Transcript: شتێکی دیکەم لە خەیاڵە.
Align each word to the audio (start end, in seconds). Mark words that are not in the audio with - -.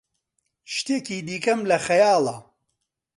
شتێکی 0.73 1.19
دیکەم 1.27 1.59
لە 1.69 1.77
خەیاڵە. 1.85 2.37